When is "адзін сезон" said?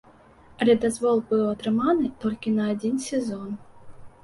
2.73-3.49